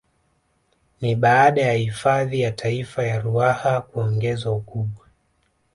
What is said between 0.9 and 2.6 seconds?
Ni baada ya hifadhi ya